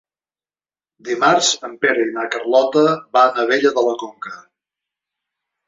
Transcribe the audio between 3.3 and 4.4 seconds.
a Abella de la Conca.